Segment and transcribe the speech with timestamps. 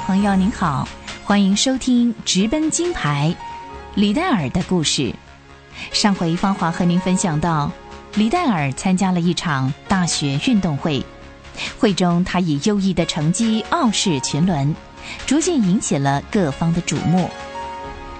[0.00, 0.88] 朋友，您好，
[1.24, 3.34] 欢迎收听《直奔金牌》
[3.94, 5.14] 李戴尔的故事。
[5.92, 7.70] 上回芳华和您分享到，
[8.14, 11.04] 李戴尔参加了一场大学运动会，
[11.78, 14.74] 会中他以优异的成绩傲视群伦，
[15.26, 17.28] 逐渐引起了各方的瞩目。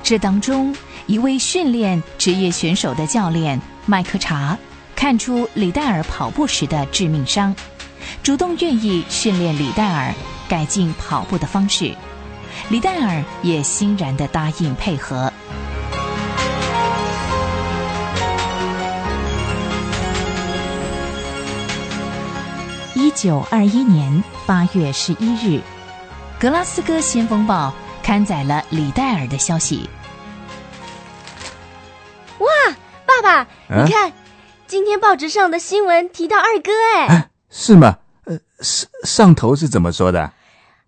[0.02, 0.74] 这当中，
[1.07, 4.59] 一位训练职业选手的教练麦克查
[4.95, 7.55] 看出李戴尔跑步时的致命伤。
[8.23, 10.12] 主动愿意训练李戴尔
[10.50, 11.95] 改进跑步的方式，
[12.70, 15.32] 李戴尔也欣然的答应配合。
[22.95, 25.59] 一九二一年八月十一日，
[26.40, 27.73] 《格拉斯哥先锋报》
[28.04, 29.88] 刊载了李戴尔的消息。
[32.38, 32.48] 哇，
[33.07, 33.46] 爸爸，
[33.85, 34.12] 你看，
[34.66, 36.73] 今天报纸上的新闻提到二哥，
[37.07, 37.30] 哎。
[37.48, 37.98] 是吗？
[38.24, 40.32] 呃，上上头是怎么说的？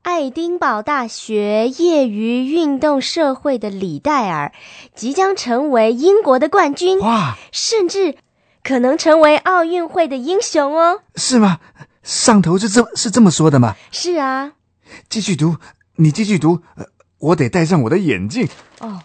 [0.03, 4.53] 爱丁堡大学业余运动社会的李戴尔
[4.97, 7.39] 即将成为英国的冠军，哇！
[7.53, 8.17] 甚至
[8.65, 11.03] 可能成为奥运会的英雄哦。
[11.15, 11.61] 是吗？
[12.03, 13.77] 上头是这是这么说的吗？
[13.93, 14.53] 是啊。
[15.09, 15.57] 继续读，
[15.95, 16.61] 你继续读。
[16.75, 16.85] 呃，
[17.19, 18.49] 我得戴上我的眼镜。
[18.81, 19.03] 哦，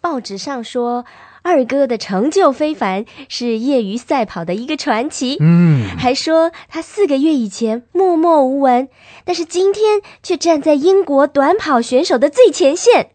[0.00, 1.04] 报纸上说。
[1.42, 5.36] 二哥的成就非凡，是业余赛跑的一个传奇。
[5.40, 8.88] 嗯，还说他四个月以前默默无闻，
[9.24, 13.10] 但是今天却站在英国短跑选手的最前线。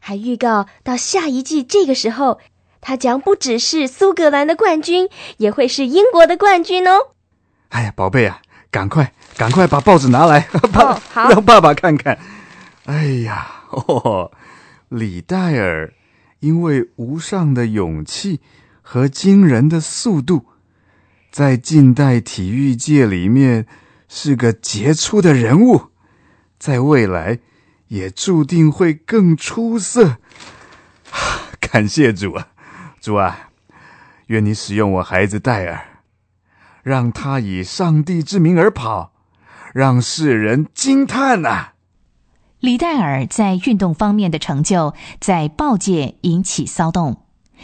[0.00, 2.38] 还预告到下一季这个时候，
[2.80, 7.08] 他将不只是苏格兰的冠军，也会是英国的冠军哦。
[7.70, 12.18] 哎呀，宝贝啊，赶快赶快把报纸拿来，爸， 让爸爸看看。
[12.86, 14.30] 哎呀，哦，
[14.88, 15.92] 李戴尔。
[16.40, 18.40] 因为无上的勇气
[18.80, 20.46] 和惊人的速度，
[21.30, 23.66] 在近代体育界里面
[24.08, 25.90] 是个杰出的人物，
[26.58, 27.40] 在未来
[27.88, 30.18] 也注定会更出色。
[31.60, 32.48] 感谢主啊，
[33.00, 33.50] 主啊，
[34.26, 36.02] 愿你使用我孩子戴尔，
[36.82, 39.12] 让他以上帝之名而跑，
[39.74, 41.72] 让世人惊叹呐！
[42.60, 47.22] 李戴尔在运动方面的成就在报界引起骚动，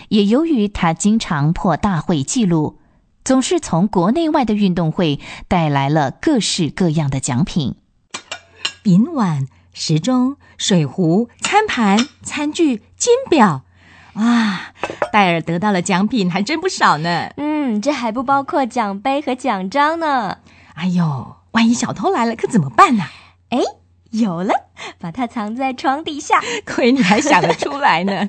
[0.08, 2.78] 也由于他经常破大会纪录，
[3.24, 5.18] 总是从国内外的运动会
[5.48, 7.74] 带来了各式各样的奖品：
[8.84, 13.62] 银碗、时钟、水壶、餐盘、餐具、金表。
[14.12, 14.72] 哇，
[15.12, 17.30] 戴尔得到了奖品还真不少呢。
[17.36, 20.38] 嗯，这还不包括奖杯和奖章呢。
[20.74, 23.02] 哎呦，万一小偷来了可怎么办呢？
[23.48, 23.58] 哎。
[24.10, 24.63] 有了，
[25.04, 26.40] 把它藏在床底下。
[26.64, 28.26] 亏你还想得出来呢！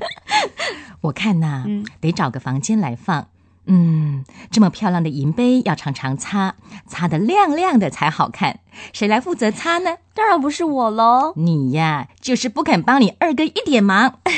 [0.99, 1.63] 我看呐，
[2.01, 3.27] 得找个房间来放。
[3.67, 8.59] 嗯，这么漂亮的银杯要常常擦，擦得亮亮的才好看。
[8.91, 9.95] 谁来负责擦呢？
[10.13, 11.31] 当然不是我喽。
[11.37, 14.19] 你呀，就是不肯帮你二哥一点忙。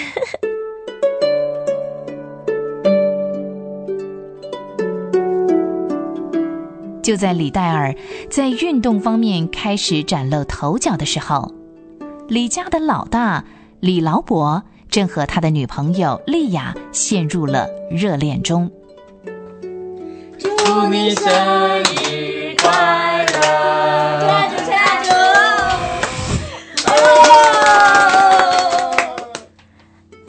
[7.01, 7.95] 就在李戴尔
[8.29, 11.53] 在运动方面开始崭露头角的时候，
[12.27, 13.45] 李家的老大
[13.79, 18.69] 李劳勃正和他的女朋友丽亚陷入了热恋中。
[20.37, 20.49] 祝
[20.89, 21.23] 你生
[22.03, 23.39] 日快乐！
[24.27, 25.11] 蜡烛，蜡烛！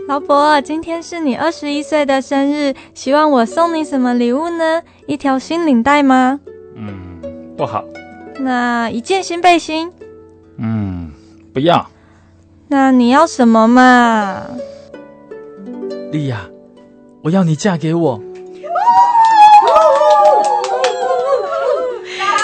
[0.06, 4.82] 老伯，今天是你二十一岁的生日，希望我送你什么礼物呢？
[5.08, 6.38] 一条新领带吗？
[6.76, 7.20] 嗯
[7.56, 7.82] 不好，
[8.38, 9.92] 那一件新背心。
[11.58, 11.90] 嗯，不要。
[12.68, 14.46] 那你要什么嘛？
[16.12, 16.48] 莉亚，
[17.22, 18.20] 我要你嫁给我。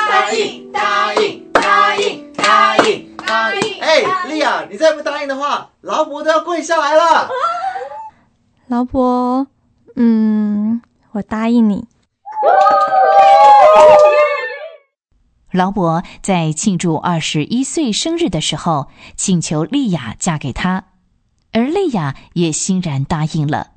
[0.09, 3.81] 答应，答应，答应，答应，答应。
[3.81, 7.31] 哎，莉亚，你再不答应的话，劳勃都要跪下来了。
[8.67, 9.47] 劳勃，
[9.95, 11.87] 嗯，我答应你。
[15.55, 20.87] 劳勃在庆祝二十一岁生日的时候，请求丽亚嫁给他，
[21.53, 23.69] 而丽亚也欣然答应了。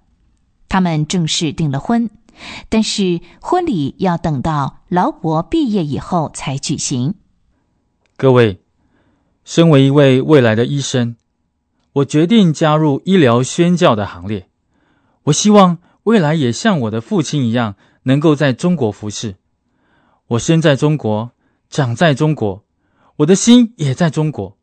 [0.67, 2.09] 他们正式订了婚，
[2.67, 7.13] 但是婚礼要等到劳勃毕业以后才举行。
[8.15, 8.59] 各位，
[9.45, 11.15] 身为一位未来的医生，
[11.93, 14.49] 我决定加入医疗宣教的行列。
[15.25, 19.35] 我希望未来也像我的父亲一样，能够在中国服侍。
[20.29, 21.33] 我生在中国。
[21.69, 22.65] 长在中国，
[23.17, 24.57] 我的心也在中国。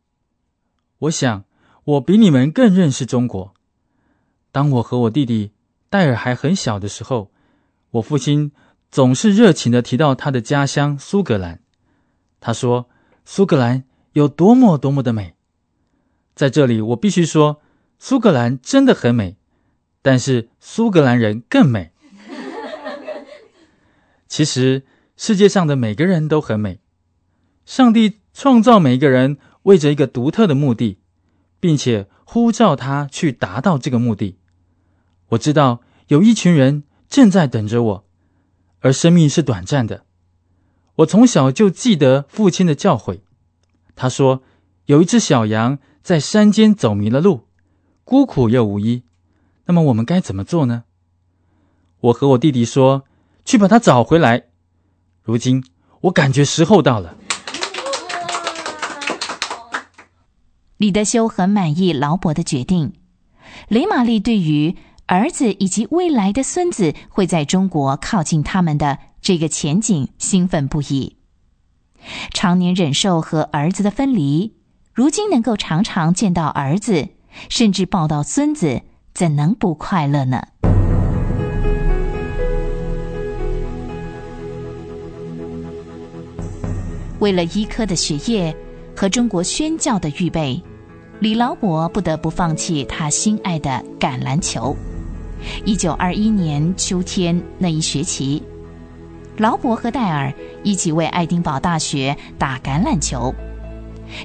[0.99, 1.43] 我想，
[1.83, 3.53] 我比你们更认识中国。
[4.51, 5.51] 当我和我弟弟
[5.89, 7.31] 戴尔还很小的时候，
[7.91, 8.51] 我父亲
[8.89, 11.61] 总是热情的提到他的家乡苏格兰。
[12.39, 12.89] 他说，
[13.23, 15.35] 苏格兰有多么多么的美。
[16.33, 17.61] 在这里，我必须说，
[17.99, 19.37] 苏格兰真的很美，
[20.01, 21.91] 但是苏格兰人更美。
[24.27, 24.85] 其实，
[25.15, 26.79] 世界上的每个人都很美。
[27.65, 30.99] 上帝创造每一个人，为着一个独特的目的，
[31.59, 34.37] 并且呼召他去达到这个目的。
[35.29, 38.05] 我知道有一群人正在等着我，
[38.81, 40.05] 而生命是短暂的。
[40.97, 43.19] 我从小就记得父亲的教诲，
[43.95, 44.43] 他说
[44.85, 47.47] 有一只小羊在山间走迷了路，
[48.03, 49.03] 孤苦又无依。
[49.65, 50.83] 那么我们该怎么做呢？
[51.99, 53.05] 我和我弟弟说。
[53.45, 54.45] 去把它找回来。
[55.21, 55.63] 如今
[56.01, 57.15] 我感觉时候到了。
[60.85, 62.93] 李德修很满意劳勃的决定。
[63.69, 64.75] 雷玛丽对于
[65.07, 71.17] 儿子以及未来的孙子会在中国靠近他们的这个前景兴奋不已。
[72.31, 74.53] 常年忍受和儿子的分离，
[74.93, 77.07] 如今能够常常见到儿子，
[77.49, 80.43] 甚至抱到孙子，怎能不快乐呢？
[87.17, 88.55] 为了医科的学业
[88.95, 90.61] 和中国宣教的预备，
[91.25, 94.75] 李劳勃不得不放弃他心爱的橄榄球。
[95.65, 98.43] 一九二一年秋天那一学期，
[99.37, 100.31] 劳勃和戴尔
[100.61, 103.33] 一起为爱丁堡大学打橄榄球，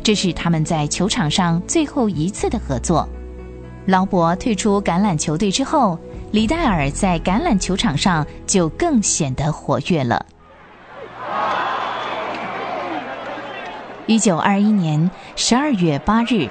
[0.03, 3.09] 这是他们在球场上最后一次的合作。
[3.87, 5.99] 劳勃退出橄榄球队之后，
[6.33, 10.27] 李戴尔在橄榄球场上就更显得活跃了。
[14.05, 16.51] 一九二一年十二月八日，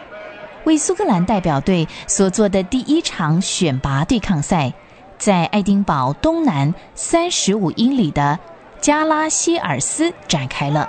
[0.69, 4.71] 为苏格兰代表队所做的第一场选拔对抗赛，
[5.17, 8.37] 在爱丁堡东南三十五英里的
[8.79, 10.87] 加拉希尔斯展开了。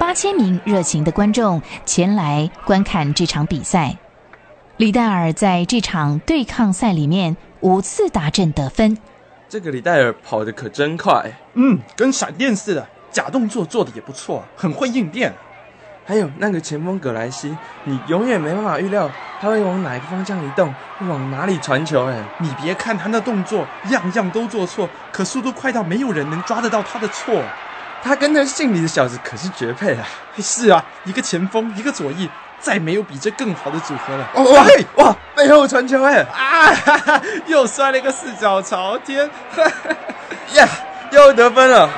[0.00, 3.96] 八千名热情的观众前来观看这场比赛。
[4.78, 8.98] 李戴尔在这场对抗赛里面五次打阵得分。
[9.48, 15.32] 这个李戴尔跑得可真快，嗯，跟闪电似的，假动作做得也不错，很会应变。
[16.06, 19.08] 还有那个前锋葛莱西，你永远没办法预料
[19.40, 22.06] 他会往哪个方向移动，往哪里传球。
[22.06, 27.42] 哎，你别看他那动作样样都做错，可速度快到没有人能抓得到他的错。
[28.02, 30.04] 他跟那姓李的小子可是绝配啊！
[30.38, 34.26] 是啊，一个前锋，一个左翼，再没有比这更好的组合了。
[34.34, 34.66] 哇
[35.04, 37.22] 哇，背后传球哎啊哈哈！
[37.46, 39.94] 又摔了一个四脚朝天，哈 哈
[40.54, 40.66] 呀，
[41.12, 41.88] 又得分了。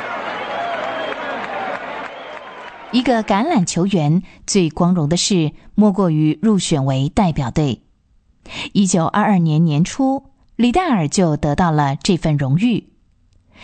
[2.92, 7.80] 一个橄榄球员最光荣的事，莫过于入选为代表队。
[8.74, 10.24] 一九二二年年初，
[10.56, 12.90] 李戴尔就得到了这份荣誉。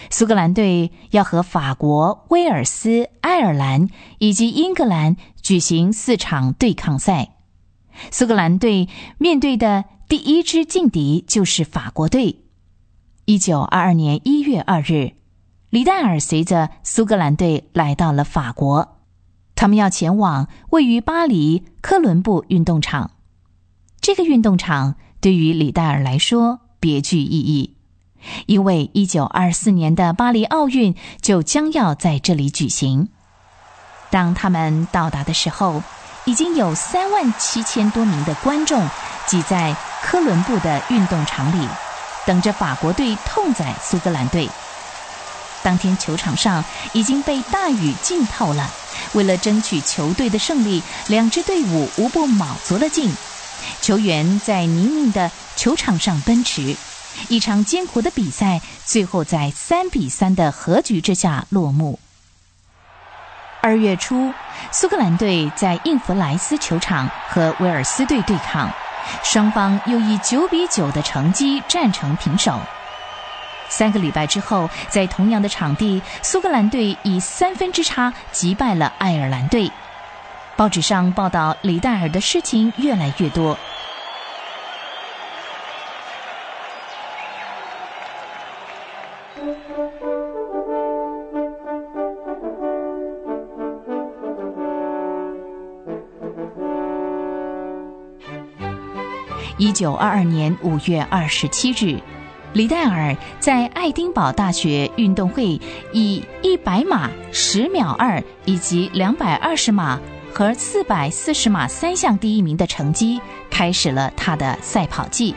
[0.09, 3.89] 苏格兰队要和法国、威尔斯、爱尔兰
[4.19, 7.35] 以及英格兰举行四场对抗赛。
[8.11, 8.89] 苏格兰队
[9.19, 12.45] 面对的第一支劲敌就是法国队。
[13.27, 15.13] 一九二二年一月二日，
[15.69, 18.95] 李戴尔随着苏格兰队来到了法国。
[19.59, 23.11] 他们要前往位于巴黎科伦布运动场，
[24.01, 27.75] 这个运动场对于李戴尔来说别具意义，
[28.47, 33.09] 因为一九二四年的巴黎奥运就将要在这里举行。
[34.11, 35.83] 当他们到达的时候，
[36.25, 38.89] 已经有三万七千多名的观众
[39.27, 41.67] 挤在科伦布的运动场里，
[42.25, 44.49] 等着法国队痛宰苏格兰队。
[45.65, 48.71] 当天球场上已经被大雨浸透了。
[49.13, 53.13] 为了争取球队的胜利，两支队伍无不卯足了劲。
[53.81, 56.77] 球员在泥泞的球场上奔驰，
[57.29, 61.99] 一场艰苦的比赛最后在三比三的和局之下落幕。
[63.61, 64.33] 二月初，
[64.71, 68.71] 苏格兰队在印弗莱斯球场和威尔斯队对抗，
[69.25, 72.61] 双方又以九比九的成绩战成平手。
[73.79, 79.71] 三个礼拜之后，在同样的场地，苏格兰队以三分之差击败了爱尔兰队。
[80.57, 83.57] 报纸上报道李戴尔的事情越来越多。
[99.57, 102.01] 一九二二年五月二十七日。
[102.59, 105.61] 李戴尔在爱丁堡大学运动会
[105.93, 110.01] 以一百码十秒二以及两百二十码
[110.35, 115.33] 和四百四十码三项第一名的成绩，开始了他的赛跑季。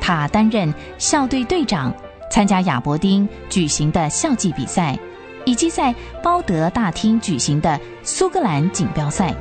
[0.00, 1.94] 他担任校队队长，
[2.30, 4.98] 参加亚伯丁举行的校际比赛，
[5.44, 9.34] 以及在包德大厅举行的苏格兰锦标赛。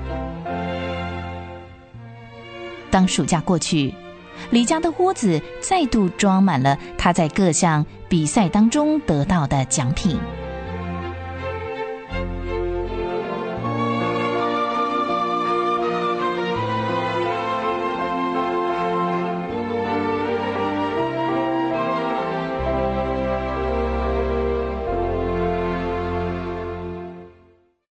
[2.91, 3.93] 当暑假过去，
[4.49, 10.19] 李家的屋子再度装满了他在各项比赛当中得到的奖品。